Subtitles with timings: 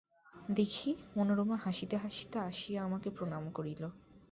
[0.51, 3.83] দেখি, মনোরমা হাসিতে হাসিতে আসিয়া আমাকে প্রণাম করিল।